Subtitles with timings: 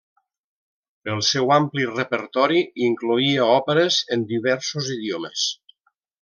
[1.15, 5.45] El seu ampli repertori incloïa òperes en diversos idiomes.